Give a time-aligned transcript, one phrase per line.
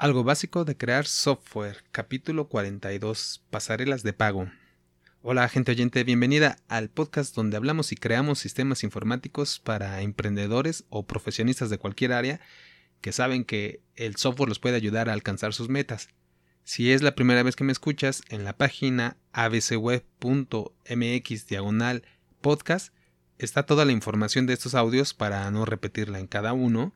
[0.00, 4.50] Algo básico de crear software, capítulo 42, pasarelas de pago.
[5.20, 11.06] Hola gente oyente, bienvenida al podcast donde hablamos y creamos sistemas informáticos para emprendedores o
[11.06, 12.40] profesionistas de cualquier área
[13.02, 16.08] que saben que el software los puede ayudar a alcanzar sus metas.
[16.64, 20.06] Si es la primera vez que me escuchas, en la página abcweb.mx
[21.46, 22.04] diagonal
[22.40, 22.94] podcast
[23.36, 26.94] está toda la información de estos audios para no repetirla en cada uno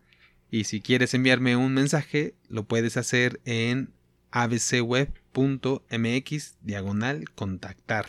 [0.55, 3.93] y si quieres enviarme un mensaje, lo puedes hacer en
[4.30, 5.14] abcweb.mx
[6.61, 8.07] diagonal contactar.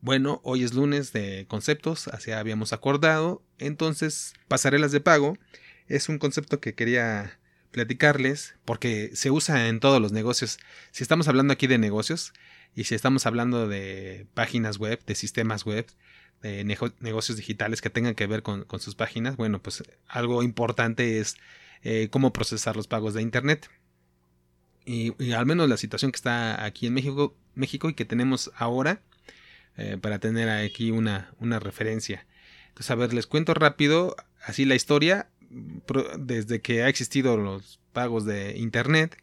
[0.00, 3.42] Bueno, hoy es lunes de conceptos, así habíamos acordado.
[3.58, 5.36] Entonces, pasarelas de pago
[5.88, 7.40] es un concepto que quería
[7.72, 10.60] platicarles porque se usa en todos los negocios.
[10.92, 12.34] Si estamos hablando aquí de negocios
[12.76, 15.86] y si estamos hablando de páginas web, de sistemas web,
[16.42, 16.62] de
[17.00, 21.38] negocios digitales que tengan que ver con, sus páginas, bueno, pues algo importante es
[21.82, 23.70] eh, cómo procesar los pagos de Internet.
[24.84, 29.00] Y, al menos la situación que está aquí en México, México y que tenemos ahora,
[29.78, 32.26] eh, para tener aquí una, una referencia.
[32.68, 35.30] Entonces, a ver, les cuento rápido, así la historia,
[36.18, 39.16] desde que ha existido los pagos de Internet,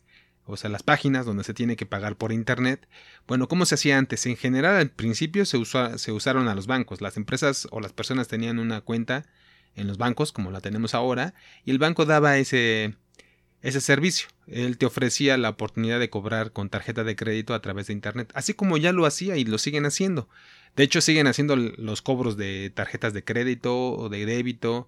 [0.45, 2.87] o sea, las páginas donde se tiene que pagar por Internet.
[3.27, 4.25] Bueno, ¿cómo se hacía antes?
[4.25, 5.57] En general, al principio se,
[5.97, 7.01] se usaron a los bancos.
[7.01, 9.25] Las empresas o las personas tenían una cuenta
[9.75, 11.33] en los bancos, como la tenemos ahora,
[11.65, 12.95] y el banco daba ese,
[13.61, 14.27] ese servicio.
[14.47, 18.31] Él te ofrecía la oportunidad de cobrar con tarjeta de crédito a través de Internet,
[18.35, 20.29] así como ya lo hacía y lo siguen haciendo.
[20.75, 24.87] De hecho, siguen haciendo los cobros de tarjetas de crédito o de débito,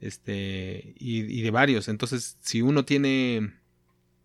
[0.00, 1.88] este, y, y de varios.
[1.88, 3.57] Entonces, si uno tiene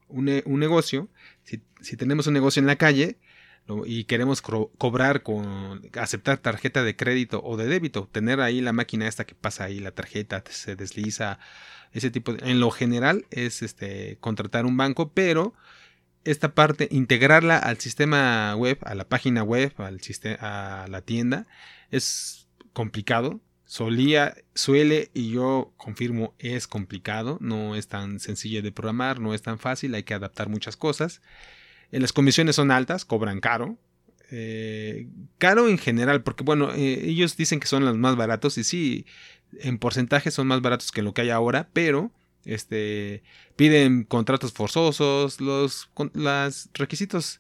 [0.08, 0.26] un,
[0.60, 1.10] negocio,
[1.44, 3.18] si, tenemos un negocio en la calle
[3.86, 9.08] y queremos cobrar con aceptar tarjeta de crédito o de débito, tener ahí la máquina
[9.08, 11.40] esta que pasa ahí, la tarjeta se desliza,
[11.94, 15.54] ese tipo de, en lo general es este contratar un banco, pero
[16.26, 20.38] esta parte integrarla al sistema web, a la página web, al sistema,
[20.84, 21.48] a la tienda
[21.92, 23.40] es complicado
[23.74, 29.42] solía, suele y yo confirmo es complicado, no es tan sencillo de programar, no es
[29.42, 31.24] tan fácil, hay que adaptar muchas cosas.
[31.92, 33.80] Eh, las comisiones son altas, cobran caro.
[34.30, 35.08] Eh,
[35.40, 39.08] caro en general, porque bueno, eh, ellos dicen que son los más baratos y sí,
[39.60, 42.12] en porcentaje son más baratos que lo que hay ahora, pero
[42.46, 43.24] este
[43.56, 47.40] piden contratos forzosos, los, los requisitos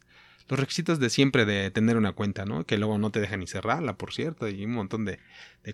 [0.49, 2.65] los requisitos de siempre de tener una cuenta, ¿no?
[2.65, 5.19] Que luego no te dejan ni cerrarla, por cierto, y un montón de,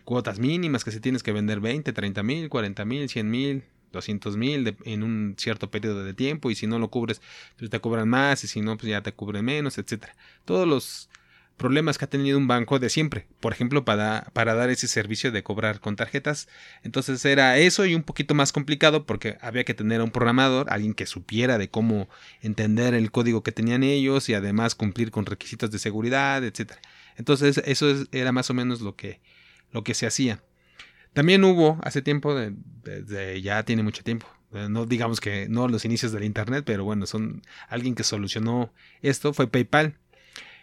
[0.04, 4.38] cuotas mínimas que si tienes que vender 20, 30 mil, 40 mil, 100 mil, 200
[4.38, 7.22] mil en un cierto periodo de tiempo y si no lo cubres,
[7.58, 10.16] pues te cobran más y si no, pues ya te cubren menos, etcétera.
[10.46, 11.10] Todos los
[11.60, 15.32] problemas que ha tenido un banco de siempre, por ejemplo, para, para dar ese servicio
[15.32, 16.48] de cobrar con tarjetas.
[16.82, 20.72] Entonces era eso y un poquito más complicado porque había que tener a un programador,
[20.72, 22.10] alguien que supiera de cómo
[22.42, 26.82] entender el código que tenían ellos y además cumplir con requisitos de seguridad, etcétera.
[27.18, 29.22] Entonces eso era más o menos lo que,
[29.72, 30.42] lo que se hacía.
[31.14, 32.36] También hubo hace tiempo,
[32.84, 37.06] desde ya tiene mucho tiempo, no digamos que no los inicios del Internet, pero bueno,
[37.06, 39.98] son alguien que solucionó esto, fue PayPal.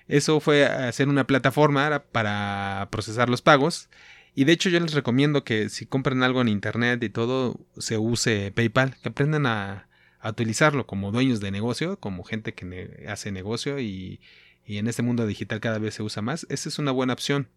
[0.08, 3.88] Eso fue hacer una plataforma para procesar los pagos.
[4.34, 7.98] Y de hecho yo les recomiendo que si compran algo en internet y todo, se
[7.98, 9.88] use PayPal, que aprendan a,
[10.24, 14.20] utilizarlo como dueños de negocio, como gente que hace negocio y,
[14.66, 16.46] en este mundo digital cada vez se usa más.
[16.50, 17.48] Esa es una buena opción.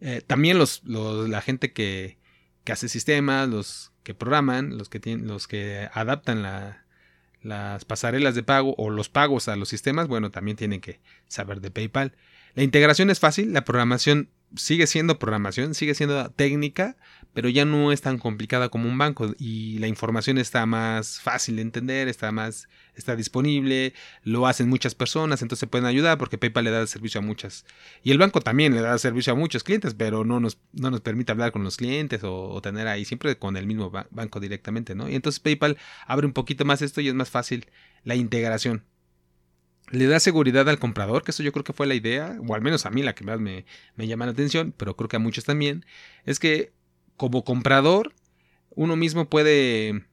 [0.00, 2.18] Eh, también los, la gente que,
[2.62, 6.83] que hace sistemas, los que programan, los que, tienen, los que adaptan la,
[7.44, 11.60] las pasarelas de pago o los pagos a los sistemas, bueno, también tienen que saber
[11.60, 12.12] de PayPal.
[12.54, 16.96] La integración es fácil, la programación sigue siendo programación, sigue siendo técnica,
[17.32, 21.56] pero ya no es tan complicada como un banco y la información está más fácil
[21.56, 26.64] de entender, está más está disponible, lo hacen muchas personas, entonces pueden ayudar porque PayPal
[26.64, 27.64] le da servicio a muchas.
[28.02, 31.00] Y el banco también le da servicio a muchos clientes, pero no nos, no nos
[31.00, 35.08] permite hablar con los clientes o, tener ahí siempre con el mismo banco directamente, ¿no?
[35.08, 35.76] Y entonces PayPal
[36.06, 37.66] abre un poquito más esto y es más fácil
[38.04, 38.84] la integración
[39.94, 42.62] le da seguridad al comprador, que eso yo creo que fue la idea, o al
[42.62, 43.64] menos a mí la que más me,
[43.96, 45.84] llama la atención, pero creo que a muchos también,
[46.24, 46.72] es que
[47.16, 48.12] como comprador
[48.70, 50.04] uno mismo puede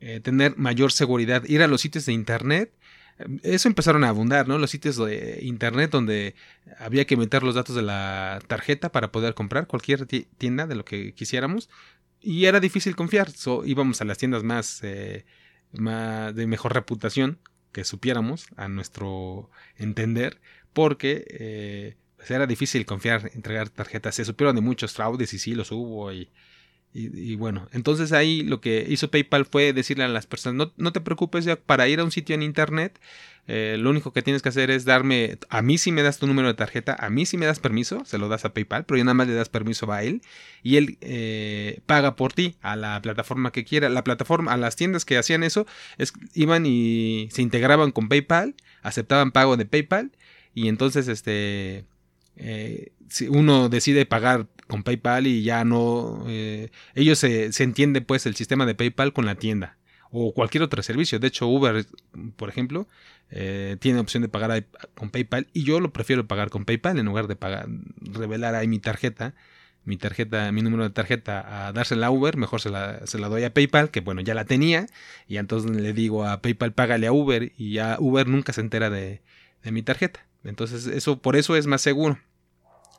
[0.00, 2.72] eh, tener mayor seguridad, ir a los sitios de internet.
[3.42, 4.58] Eso empezaron a abundar, ¿no?
[4.58, 6.34] Los sitios de internet donde
[6.78, 10.84] había que meter los datos de la tarjeta para poder comprar cualquier tienda de lo
[10.84, 11.70] que quisiéramos.
[12.20, 13.28] Y era difícil confiar.
[13.64, 15.24] íbamos a las tiendas más, eh,
[15.72, 17.38] más de mejor reputación
[17.76, 20.40] que supiéramos a nuestro entender,
[20.72, 24.14] porque eh, pues era difícil confiar, entregar tarjetas.
[24.14, 26.30] Se supieron de muchos fraudes y sí los hubo y,
[26.98, 30.92] Y, bueno, entonces ahí lo que hizo PayPal fue decirle a las personas, no, no
[30.92, 32.98] te preocupes ya para ir a un sitio en Internet,
[33.48, 36.26] eh, lo único que tienes que hacer es darme, a mí si me das tu
[36.26, 38.98] número de tarjeta, a mí si me das permiso, se lo das a PayPal, pero
[38.98, 40.22] ya nada más le das permiso a él
[40.62, 43.88] y él eh, paga por ti a la plataforma que quiera.
[43.88, 45.66] La plataforma, a las tiendas que hacían eso,
[45.98, 50.12] es, iban y se integraban con PayPal, aceptaban pago de PayPal
[50.54, 51.84] y entonces este...
[52.38, 56.24] Eh, si uno decide pagar con PayPal y ya no...
[56.26, 59.76] Eh, ellos se, se entiende pues el sistema de PayPal con la tienda
[60.10, 61.18] o cualquier otro servicio.
[61.18, 61.86] De hecho, Uber,
[62.36, 62.88] por ejemplo,
[63.30, 64.64] eh, tiene opción de pagar
[64.94, 67.68] con PayPal y yo lo prefiero pagar con PayPal en lugar de pagar,
[68.00, 69.34] revelar ahí mi tarjeta,
[69.84, 73.28] mi tarjeta, mi número de tarjeta a dársela a Uber, mejor se la, se la
[73.28, 74.86] doy a PayPal, que bueno, ya la tenía,
[75.28, 78.90] y entonces le digo a PayPal, págale a Uber, y ya Uber nunca se entera
[78.90, 79.22] de,
[79.62, 80.26] de mi tarjeta.
[80.42, 82.18] Entonces, eso, por eso es más seguro.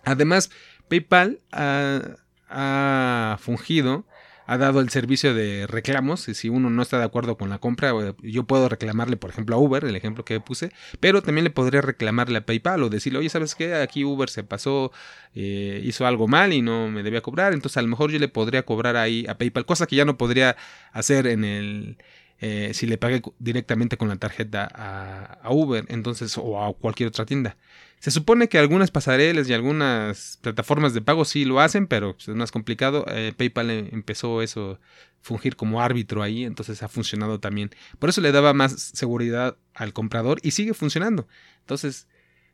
[0.06, 0.50] Además,
[0.88, 4.06] PayPal ha, fungido,
[4.46, 6.28] ha dado el servicio de reclamos.
[6.30, 7.92] Y si uno no está de acuerdo con la compra,
[8.22, 11.82] yo puedo reclamarle, por ejemplo, a Uber, el ejemplo que puse, pero también le podría
[11.82, 13.76] reclamarle a PayPal o decirle, oye, ¿sabes qué?
[13.76, 14.92] Aquí Uber se pasó,
[15.36, 17.54] eh, hizo algo mal y no me debía cobrar.
[17.54, 20.18] Entonces, a lo mejor yo le podría cobrar ahí a PayPal, cosa que ya no
[20.18, 20.56] podría
[20.94, 21.98] hacer en el.
[22.40, 27.10] Eh, si le pagué directamente con la tarjeta a, a Uber, entonces, o a cualquier
[27.10, 27.58] otra tienda.
[28.00, 32.28] Se supone que algunas pasarelas y algunas plataformas de pago sí lo hacen, pero pues,
[32.28, 33.06] es más complicado.
[33.10, 34.80] Eh, PayPal em, empezó eso,
[35.22, 37.72] fungir como árbitro ahí, entonces ha funcionado también.
[37.98, 41.28] Por eso le daba más seguridad al comprador y sigue funcionando.
[41.62, 42.08] Entonces,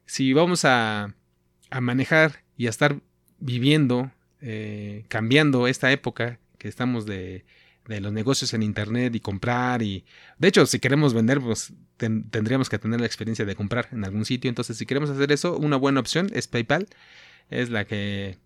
[0.05, 1.13] si vamos a,
[1.69, 3.01] a manejar y a estar
[3.39, 7.45] viviendo, eh, cambiando esta época que estamos de
[7.87, 10.05] de los negocios en internet y comprar y
[10.37, 14.25] de hecho si queremos vender pues tendríamos que tener la experiencia de comprar en algún
[14.25, 14.49] sitio.
[14.49, 16.87] Entonces si queremos hacer eso una buena opción es PayPal
[17.49, 18.37] es la que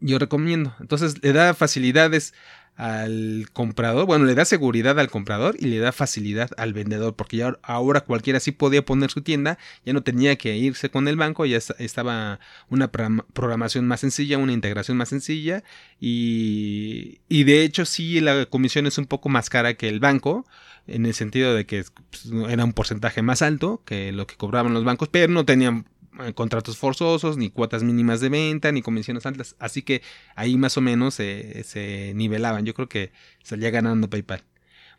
[0.00, 0.74] yo recomiendo.
[0.80, 2.34] Entonces le da facilidades
[2.76, 7.36] al comprador, bueno, le da seguridad al comprador y le da facilidad al vendedor, porque
[7.36, 11.16] ya ahora cualquiera sí podía poner su tienda, ya no tenía que irse con el
[11.16, 15.62] banco, ya estaba una programación más sencilla, una integración más sencilla
[16.00, 20.44] y, y de hecho sí la comisión es un poco más cara que el banco,
[20.86, 24.74] en el sentido de que pues, era un porcentaje más alto que lo que cobraban
[24.74, 25.86] los bancos, pero no tenían
[26.34, 29.56] contratos forzosos, ni cuotas mínimas de venta, ni comisiones altas.
[29.58, 30.02] Así que
[30.34, 32.64] ahí más o menos se nivelaban.
[32.64, 33.12] Yo creo que
[33.42, 34.44] salía ganando PayPal.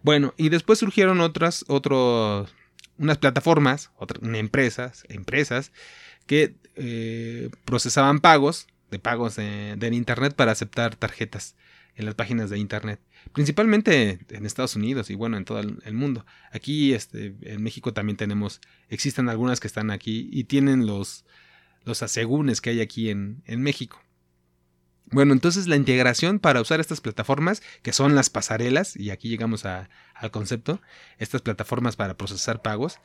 [0.05, 2.53] Bueno, y después surgieron otras, otros,
[2.99, 5.71] unas plataformas, otras empresas, empresas
[6.27, 11.55] que eh, procesaban pagos, de pagos de, de internet para aceptar tarjetas
[11.95, 12.99] en las páginas de internet,
[13.33, 16.25] principalmente en Estados Unidos y bueno, en todo el mundo.
[16.51, 21.25] Aquí este, en México también tenemos, existen algunas que están aquí y tienen los,
[21.83, 24.01] los asegúnes que hay aquí en, en México.
[25.11, 29.63] Bueno, entonces la integración para usar estas plataformas, que son las pasarelas, y aquí llegamos
[29.65, 29.87] al
[30.31, 30.81] concepto,
[31.19, 32.99] estas plataformas para procesar pagos,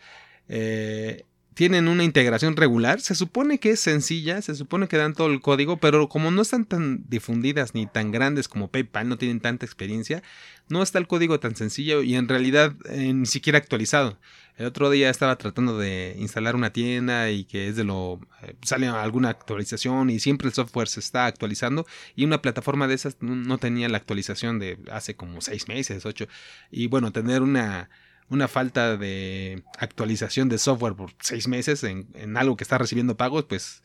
[0.48, 3.00] eh, tienen una integración regular.
[3.00, 6.42] Se supone que es sencilla, se supone que dan todo el código, pero como no
[6.42, 10.22] están tan difundidas ni tan grandes como PayPal, no tienen tanta experiencia,
[10.68, 14.18] no está el código tan sencillo y en realidad eh, ni siquiera actualizado.
[14.56, 18.54] El otro día estaba tratando de instalar una tienda y que es de lo eh,
[18.62, 23.16] sale alguna actualización y siempre el software se está actualizando y una plataforma de esas
[23.20, 26.26] no tenía la actualización de hace como seis meses, ocho
[26.70, 27.90] y bueno tener una
[28.30, 33.44] una falta de actualización de software por seis meses en, algo que está recibiendo pagos,
[33.44, 33.82] pues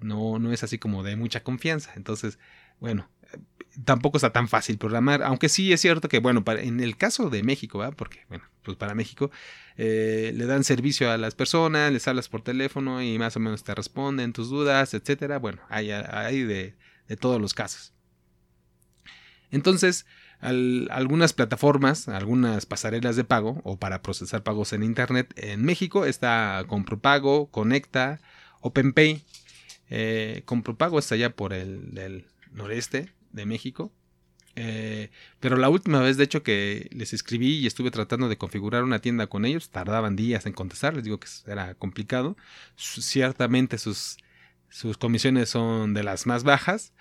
[0.00, 1.92] no, no es así como de mucha confianza.
[1.96, 2.38] Entonces,
[2.78, 3.10] bueno,
[3.84, 7.28] tampoco está tan fácil programar, aunque sí es cierto que, bueno, para, en el caso
[7.28, 9.32] de México, porque, bueno, pues para México,
[9.76, 13.64] eh, le dan servicio a las personas, les hablas por teléfono y más o menos
[13.64, 15.40] te responden tus dudas, etcétera.
[15.40, 16.76] Bueno, hay, hay de
[17.18, 17.92] todos los casos.
[19.50, 20.06] Entonces,
[20.40, 25.32] algunas plataformas, algunas pasarelas de pago o para procesar pagos en Internet.
[25.36, 28.20] En México está ComproPago, Conecta,
[28.60, 29.24] OpenPay.
[29.90, 33.92] Eh, ComproPago está allá por el, noreste de México.
[34.54, 38.82] Eh, pero la última vez, de hecho, que les escribí y estuve tratando de configurar
[38.82, 42.36] una tienda con ellos, tardaban días en contestar, les digo que era complicado.
[42.76, 44.18] Ciertamente sus,
[44.68, 46.92] sus comisiones son de las más bajas,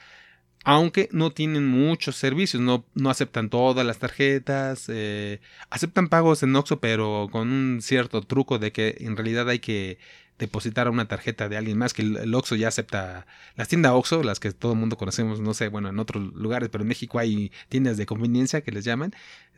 [0.63, 6.55] aunque no tienen muchos servicios, no, no aceptan todas las tarjetas, eh, aceptan pagos en
[6.55, 9.97] Oxxo, pero con un cierto truco de que en realidad hay que
[10.37, 14.39] depositar una tarjeta de alguien más, que el, Oxxo ya acepta, las tiendas Oxxo, las
[14.39, 17.51] que todo el mundo conocemos, no sé, bueno, en otros lugares, pero en México hay
[17.69, 19.13] tiendas de conveniencia que les llaman,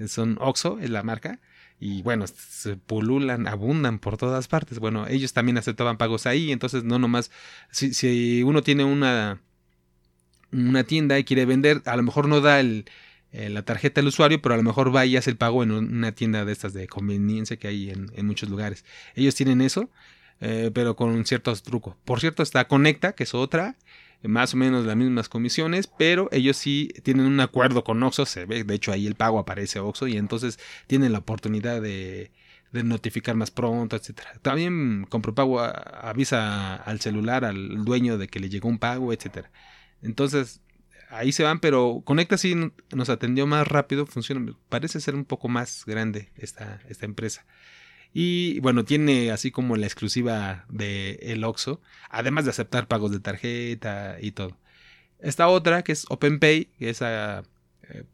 [0.08, 1.40] son Oxxo, es la marca,
[1.80, 4.80] y bueno, se pululan, abundan por todas partes.
[4.80, 7.32] Bueno, ellos también aceptaban pagos ahí, entonces no nomás,
[7.72, 9.42] si uno tiene una
[10.52, 12.86] una tienda y quiere vender, a lo mejor no da el,
[13.32, 15.72] eh, la tarjeta del usuario, pero a lo mejor va y hace el pago en
[15.72, 18.86] una tienda de estas de conveniencia que hay en, muchos lugares.
[19.16, 19.90] Ellos tienen eso,
[20.42, 21.96] eh, pero con ciertos trucos.
[22.06, 23.76] Por cierto, está Conecta, que es otra,
[24.24, 28.46] más o menos las mismas comisiones, pero ellos sí tienen un acuerdo con Oxxo, se
[28.46, 32.32] ve, de hecho ahí el pago aparece Oxxo y entonces tienen la oportunidad de,
[32.72, 34.34] de notificar más pronto, etcétera.
[34.42, 39.52] También Compropago avisa al celular al dueño de que le llegó un pago, etcétera.
[40.02, 40.62] Entonces,
[41.10, 42.56] ahí se van, pero Conecta sí
[42.92, 47.46] nos atendió más rápido, funciona, parece ser un poco más grande esta, esta empresa.
[48.14, 53.20] Y bueno, tiene así como la exclusiva de el Oxxo, además de aceptar pagos de
[53.20, 54.58] tarjeta y todo.
[55.20, 57.44] Esta otra, que es OpenPay, que es eh,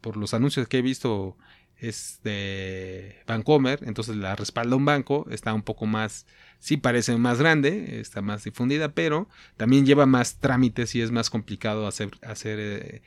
[0.00, 1.36] por los anuncios que he visto,
[1.78, 6.26] es de Bancomer, entonces la respalda un banco, está un poco más,
[6.58, 11.28] sí parece más grande, está más difundida, pero también lleva más trámites y es más
[11.30, 13.02] complicado hacer, eh,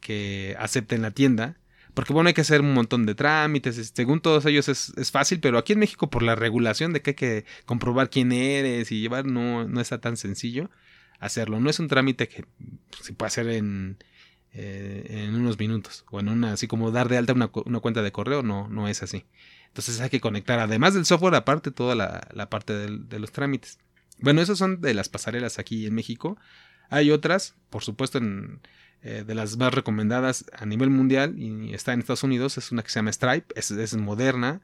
[0.00, 1.58] que acepten la tienda.
[1.92, 5.38] Porque bueno, hay que hacer un montón de trámites, según todos ellos es, es, fácil,
[5.38, 9.00] pero aquí en México por la regulación de que hay que comprobar quién eres y
[9.00, 10.70] llevar, no, no está tan sencillo
[11.20, 11.60] hacerlo.
[11.60, 12.44] No es un trámite que
[13.00, 13.98] se puede hacer en,
[14.54, 16.04] eh, en unos minutos.
[16.10, 19.02] O en una, así como dar de alta una, cuenta de correo, no, no es
[19.02, 19.24] así.
[19.68, 23.78] Entonces hay que conectar, además del software, aparte toda la, parte de los trámites.
[24.20, 26.38] Bueno, esas son de las pasarelas aquí en México.
[26.88, 28.20] Hay otras, por supuesto,
[29.02, 32.56] eh, de las más recomendadas a nivel mundial y está en Estados Unidos.
[32.56, 34.62] Es una que se llama Stripe, es moderna.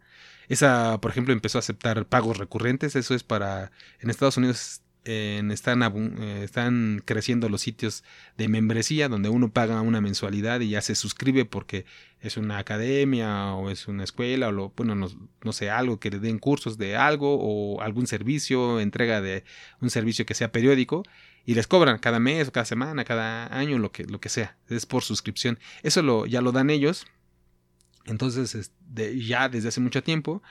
[0.48, 2.96] Esa, por ejemplo, empezó a aceptar pagos recurrentes.
[2.96, 3.70] Eso es para.
[4.00, 8.04] En Estados Unidos están, eh, están creciendo los sitios
[8.36, 11.86] de membresía donde uno paga una mensualidad y ya se suscribe porque
[12.20, 16.18] es una academia o es una escuela o lo, bueno, no, sé, algo que le
[16.18, 19.44] den cursos de algo o algún servicio, entrega de
[19.80, 21.02] un servicio que sea periódico
[21.46, 24.56] y les cobran cada mes o cada semana, cada año, lo que, lo que sea,
[24.68, 25.58] es por suscripción.
[25.82, 27.06] Eso lo, ya lo dan ellos.
[28.04, 30.42] Entonces, ya desde hace mucho tiempo.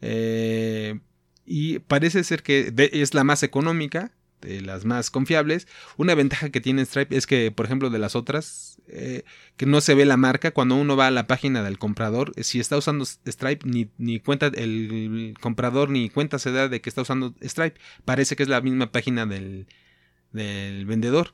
[0.00, 0.98] Eh,
[1.46, 5.66] y parece ser que es la más económica, de las más confiables.
[5.96, 9.24] Una ventaja que tiene Stripe es que, por ejemplo, de las otras, eh,
[9.56, 12.32] que no se ve la marca cuando uno va a la página del comprador.
[12.42, 16.90] Si está usando Stripe, ni, ni cuenta el comprador ni cuenta se da de que
[16.90, 17.80] está usando Stripe.
[18.04, 19.66] Parece que es la misma página del,
[20.32, 21.32] del vendedor.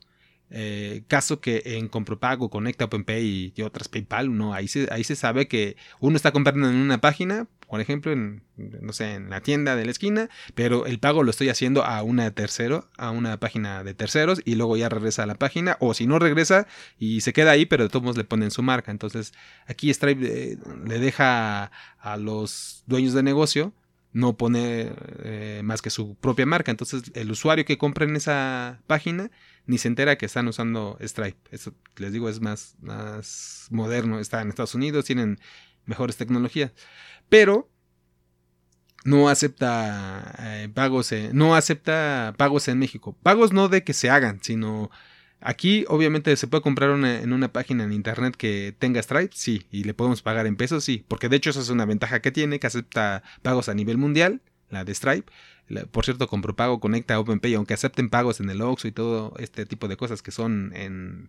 [0.50, 5.14] Eh, caso que en Compropago, Conecta, OpenPay y otras PayPal, no, ahí se, ahí se
[5.14, 9.42] sabe que uno está comprando en una página, por ejemplo, en, no sé, en la
[9.42, 13.38] tienda de la esquina, pero el pago lo estoy haciendo a una tercero, a una
[13.38, 16.66] página de terceros y luego ya regresa a la página, o si no regresa
[16.98, 18.90] y se queda ahí, pero de todos modos le ponen su marca.
[18.90, 19.34] Entonces,
[19.66, 23.74] aquí Stripe eh, le deja a los dueños de negocio
[24.12, 26.70] no pone eh, más que su propia marca.
[26.70, 29.30] Entonces, el usuario que compra en esa página
[29.66, 31.38] ni se entera que están usando Stripe.
[31.50, 34.18] Eso les digo es más, más moderno.
[34.18, 35.38] Está en Estados Unidos, tienen
[35.84, 36.72] mejores tecnologías
[37.28, 37.70] pero
[39.04, 43.16] no acepta eh, pagos, no acepta pagos en México.
[43.22, 44.90] Pagos no de que se hagan, sino
[45.40, 49.84] aquí obviamente se puede comprar en una página en internet que tenga Stripe, sí, y
[49.84, 52.58] le podemos pagar en pesos, sí, porque de hecho esa es una ventaja que tiene,
[52.58, 54.40] que acepta pagos a nivel mundial,
[54.70, 55.30] la de Stripe.
[55.90, 59.66] por cierto, compro pago, conecta OpenPay, aunque acepten pagos en el Oxxo y todo este
[59.66, 61.28] tipo de cosas que son en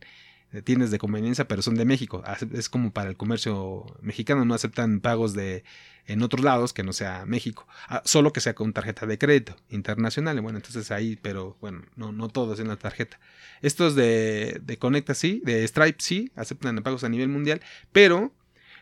[0.64, 2.24] tienes de conveniencia, pero son de México.
[2.54, 5.64] Es como para el comercio mexicano, no aceptan pagos de
[6.08, 9.56] en otros lados que no sea México, ah, solo que sea con tarjeta de crédito
[9.70, 10.42] internacional.
[10.42, 13.20] Bueno, entonces ahí, pero bueno, no, no todos en la tarjeta.
[13.62, 18.34] Estos de, de Conecta sí, de Stripe sí, aceptan pagos a nivel mundial, pero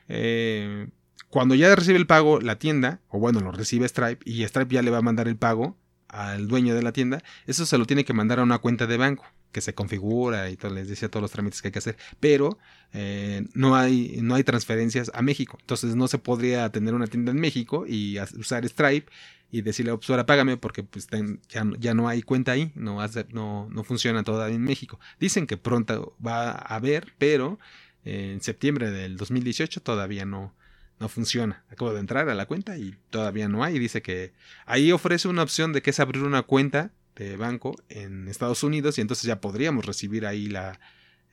[0.08, 0.88] eh,
[1.30, 4.82] cuando ya recibe el pago la tienda, o bueno, lo recibe Stripe y Stripe ya
[4.82, 8.06] le va a mandar el pago al dueño de la tienda, eso se lo tiene
[8.06, 9.26] que mandar a una cuenta de banco
[9.58, 12.60] que se configura y todo, les decía todos los trámites que hay que hacer, pero
[12.94, 15.58] eh, no, hay, no hay transferencias a México.
[15.60, 19.12] Entonces no se podría tener una tienda en México y usar Stripe
[19.52, 21.08] y decirle, pues ahora págame porque pues,
[21.50, 23.00] ya, ya, no hay cuenta ahí, no,
[23.34, 25.00] no, no funciona todavía en México.
[25.20, 27.58] Dicen que pronto va a haber, pero
[28.06, 30.54] en septiembre del 2018 todavía no,
[31.00, 31.64] no funciona.
[31.72, 33.80] Acabo de entrar a la cuenta y todavía no hay.
[33.80, 34.34] Dice que
[34.68, 38.98] ahí ofrece una opción de que es abrir una cuenta de banco en Estados Unidos
[38.98, 40.80] y entonces ya podríamos recibir ahí la,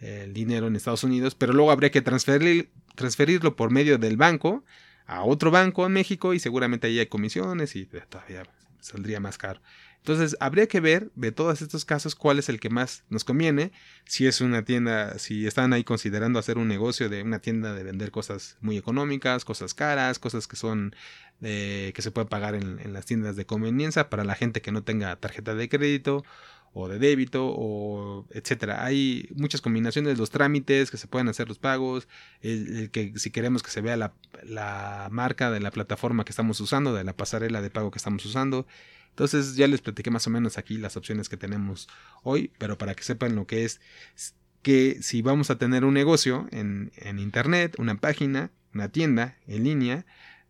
[0.00, 4.64] el dinero en Estados Unidos, pero luego habría que transferir, transferirlo por medio del banco
[5.07, 8.45] a otro banco en México y seguramente ahí hay comisiones y todavía
[8.81, 9.61] saldría más caro.
[10.07, 13.73] Entonces, habría que ver de todos estos casos cuál es el que más nos conviene.
[14.05, 17.85] Si es una tienda, si están ahí considerando hacer un negocio de una tienda de
[17.85, 20.95] vender cosas muy económicas, cosas caras, cosas que son
[21.41, 24.73] eh, que se pueden pagar en, en las tiendas de conveniencia para la gente que
[24.73, 26.23] no tenga tarjeta de crédito
[26.75, 28.85] o de débito o etcétera.
[28.85, 32.09] Hay muchas combinaciones, los trámites que se pueden hacer los pagos,
[32.43, 34.12] el, que si queremos que se vea la,
[34.43, 38.26] la, marca de la plataforma que estamos usando, de la pasarela de pago que estamos
[38.26, 38.66] usando.
[39.11, 41.88] Entonces ya les platiqué más o menos aquí las opciones que tenemos
[42.25, 43.81] hoy, pero para que sepan lo que es
[44.62, 49.62] que si vamos a tener un negocio en, en internet, una página, una tienda en
[49.62, 50.07] línea,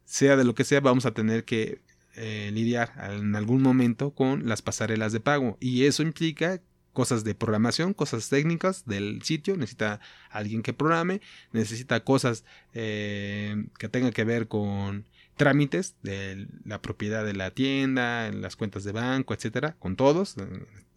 [0.07, 1.84] sea de lo que sea, vamos a tener que
[2.17, 5.57] eh, lidiar en algún momento con las pasarelas de pago.
[5.61, 6.61] Y eso implica
[6.93, 11.21] cosas de programación, cosas técnicas del sitio, necesita alguien que programe,
[11.53, 15.05] necesita cosas eh, que tengan que ver con
[15.37, 20.37] trámites de la propiedad de la tienda, las cuentas de banco, etcétera, con todos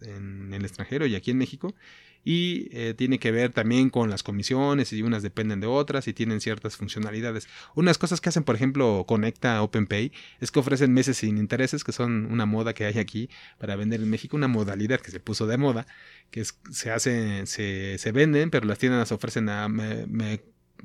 [0.01, 1.73] en el extranjero y aquí en México
[2.29, 6.13] y eh, tiene que ver también con las comisiones y unas dependen de otras y
[6.13, 7.47] tienen ciertas funcionalidades.
[7.73, 11.93] Unas cosas que hacen, por ejemplo, Conecta OpenPay es que ofrecen meses sin intereses, que
[11.93, 13.29] son una moda que hay aquí
[13.59, 15.87] para vender en México, una modalidad que se puso de moda,
[16.29, 19.69] que se hace, se, se venden, pero las tiendas ofrecen a,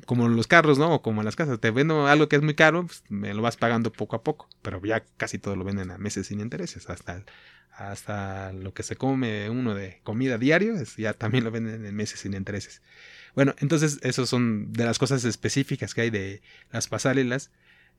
[0.06, 0.94] como los carros, ¿no?
[0.94, 3.56] O como las casas, te vendo algo que es muy caro, pues me lo vas
[3.56, 7.25] pagando poco a poco, pero ya casi todo lo venden a meses sin intereses, hasta
[7.73, 12.21] hasta lo que se come uno de comida diario, ya también lo venden en meses
[12.21, 12.83] sin intereses.
[13.35, 17.50] Bueno, entonces esos son de las cosas específicas que hay de las pasarelas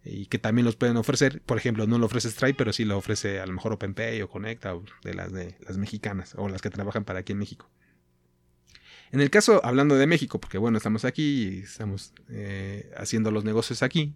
[0.05, 1.41] y que también los pueden ofrecer.
[1.41, 4.29] Por ejemplo, no lo ofrece Stripe, pero sí lo ofrece a lo mejor OpenPay o
[4.29, 7.69] Conecta o de las de las mexicanas o las que trabajan para aquí en México.
[9.11, 13.43] En el caso, hablando de México, porque bueno, estamos aquí y estamos eh, haciendo los
[13.43, 14.15] negocios aquí,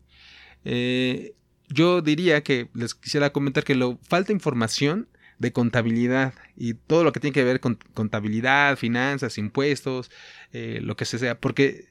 [0.65, 1.35] eh,
[1.69, 5.07] yo diría que les quisiera comentar que lo falta información
[5.39, 10.11] de contabilidad y todo lo que tiene que ver con contabilidad, finanzas, impuestos,
[10.53, 11.85] eh, lo que sea, porque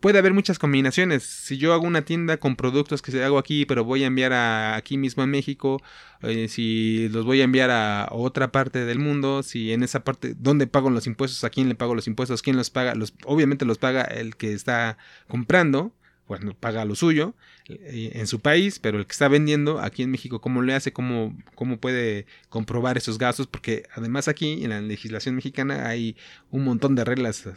[0.00, 1.22] puede haber muchas combinaciones.
[1.22, 4.32] Si yo hago una tienda con productos que se hago aquí, pero voy a enviar
[4.32, 5.80] a, aquí mismo a México,
[6.22, 10.34] eh, si los voy a enviar a otra parte del mundo, si en esa parte,
[10.38, 11.44] ¿dónde pago los impuestos?
[11.44, 12.42] ¿A quién le pago los impuestos?
[12.42, 12.94] ¿Quién los paga?
[12.94, 15.92] Los, obviamente los paga el que está comprando
[16.30, 17.34] bueno, paga lo suyo
[17.68, 20.92] eh, en su país, pero el que está vendiendo aquí en México, ¿cómo le hace?
[20.92, 23.48] ¿Cómo, cómo puede comprobar esos gastos?
[23.48, 26.16] Porque además aquí en la legislación mexicana hay
[26.52, 27.48] un montón de reglas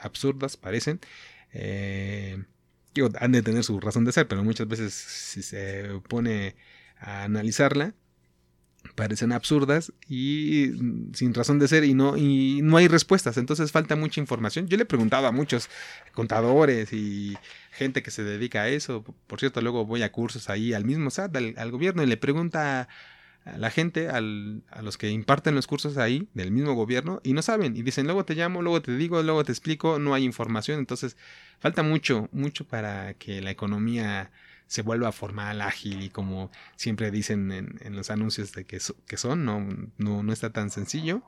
[0.00, 1.00] absurdas, parecen.
[1.52, 2.40] Eh,
[3.18, 6.54] han de tener su razón de ser, pero muchas veces si se pone
[7.00, 7.94] a analizarla,
[8.94, 10.72] parecen absurdas y
[11.14, 13.36] sin razón de ser y no y no hay respuestas.
[13.36, 14.68] Entonces falta mucha información.
[14.68, 15.68] Yo le he preguntado a muchos
[16.12, 17.36] contadores y
[17.72, 19.04] gente que se dedica a eso.
[19.26, 22.88] Por cierto luego voy a cursos ahí al mismo SAT al, gobierno y le pregunta
[23.44, 27.42] a la gente a los que imparten los cursos ahí del mismo gobierno y no
[27.42, 27.76] saben.
[27.76, 31.16] Y dicen luego te llamo luego te digo luego te explico no hay información entonces
[31.58, 34.30] falta mucho mucho para que la economía
[34.70, 39.44] se vuelva formal, ágil y como siempre dicen en, los anuncios de que, que son,
[39.44, 39.66] no,
[39.98, 41.24] no, no está tan sencillo.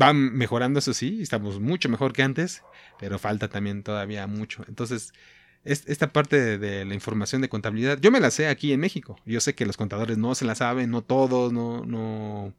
[0.00, 2.62] Va mejorando, eso sí, estamos mucho mejor que antes,
[3.00, 4.62] pero falta también todavía mucho.
[4.68, 5.14] Entonces,
[5.64, 9.16] esta parte de, la información de contabilidad, yo me la sé aquí en México.
[9.24, 12.52] Yo sé que los contadores no se la saben, no todos, no, no,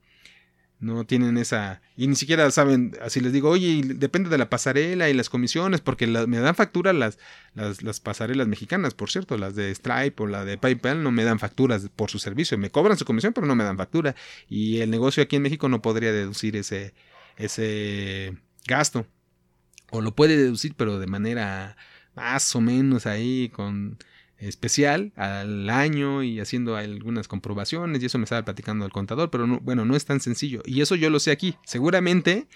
[0.83, 5.09] no tienen esa y ni siquiera saben así les digo oye depende de la pasarela
[5.09, 7.17] y las comisiones porque me dan factura las,
[7.55, 11.39] las, pasarelas mexicanas por cierto las de Stripe o la de PayPal no me dan
[11.39, 12.57] facturas por su servicio.
[12.57, 14.15] Me cobran su comisión pero no me dan factura.
[14.49, 16.93] Y el negocio aquí en México no podría deducir ese
[17.37, 19.05] ese gasto.
[19.91, 21.77] O lo puede deducir pero de manera
[22.15, 23.97] más o menos ahí con
[24.47, 29.47] especial al año y haciendo algunas comprobaciones y eso me estaba platicando el contador, pero
[29.61, 31.55] bueno, no es tan sencillo y eso yo lo sé aquí.
[31.65, 32.47] Seguramente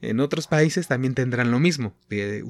[0.00, 1.94] en otros países también tendrán lo mismo.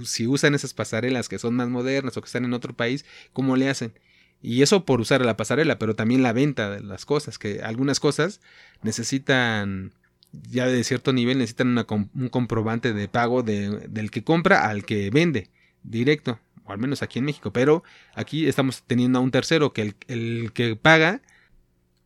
[0.05, 3.57] si usan esas pasarelas que son más modernas o que están en otro país, ¿cómo
[3.57, 3.93] le hacen?
[4.41, 8.01] Y eso por usar la pasarela, pero también la venta de las cosas, que algunas
[8.01, 8.41] cosas
[8.83, 9.93] necesitan
[10.33, 15.51] ya de cierto nivel necesitan un comprobante de pago del que compra al que vende
[15.83, 17.83] directo o al menos aquí en México, pero
[18.15, 21.23] aquí estamos teniendo a un tercero que el, que paga,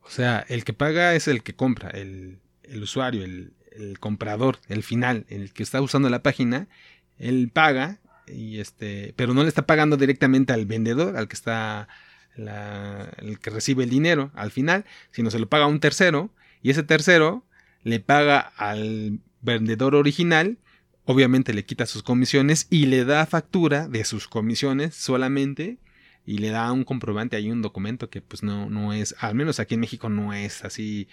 [0.02, 2.40] o sea, el que paga es el que compra, el,
[2.80, 3.52] usuario, el,
[4.00, 6.68] comprador, el final, el que está usando la página,
[7.18, 11.88] él paga, y este, pero no le está pagando directamente al vendedor, al que está
[12.36, 16.30] el que recibe el dinero al final, sino se lo paga a un tercero,
[16.62, 17.44] y ese tercero
[17.82, 20.58] le paga al vendedor original
[21.06, 25.78] obviamente le quita sus comisiones y le da factura de sus comisiones solamente
[26.26, 29.58] y le da un comprobante hay un documento que pues no, no es, al menos
[29.58, 31.08] aquí en México no es así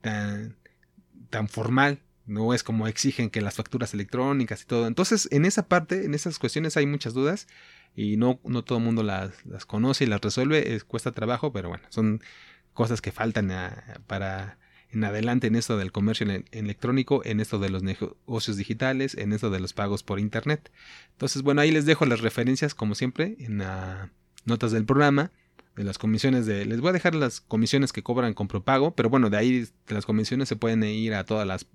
[0.00, 0.56] tan
[1.30, 2.00] tan formal.
[2.26, 4.86] No es como exigen que las facturas electrónicas y todo.
[4.88, 7.46] Entonces, en esa parte, en esas cuestiones hay muchas dudas
[7.94, 9.32] y no, no todo el mundo las,
[9.66, 10.80] conoce y las resuelve.
[10.88, 12.20] cuesta trabajo, pero bueno, son
[12.74, 13.52] cosas que faltan
[14.08, 14.58] para
[14.90, 19.50] en adelante en esto del comercio electrónico, en esto de los negocios digitales, en esto
[19.50, 20.70] de los pagos por internet.
[21.12, 24.08] Entonces, bueno, ahí les dejo las referencias, como siempre, en las
[24.44, 25.32] notas del programa,
[25.74, 26.64] de las comisiones de...
[26.64, 29.94] Les voy a dejar las comisiones que cobran con propago, pero bueno, de ahí de
[29.94, 31.66] las comisiones se pueden ir a todas las...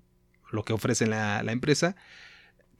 [0.50, 1.96] lo que ofrece la, la empresa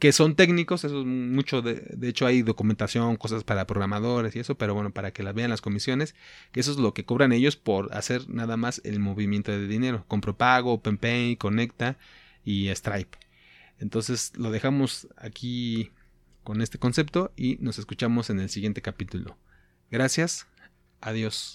[0.03, 4.41] que son técnicos, eso es mucho, de, de, hecho hay documentación, cosas para programadores y
[4.41, 6.17] eso, pero bueno, para que las vean las comisiones,
[6.51, 10.05] que eso es lo que cobran ellos por hacer nada más el movimiento de dinero,
[10.09, 11.99] Compropago, OpenPay, Conecta
[12.45, 13.17] y Stripe.
[13.79, 15.93] Entonces lo dejamos aquí
[16.43, 19.37] con este concepto y nos escuchamos en el siguiente capítulo.
[19.89, 20.49] Gracias,
[21.01, 21.51] adiós.